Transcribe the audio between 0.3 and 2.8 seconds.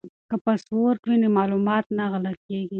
پاسورډ وي نو معلومات نه غلا کیږي.